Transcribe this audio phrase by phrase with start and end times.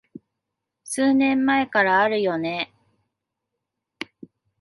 [0.83, 2.73] 数年前からあるよね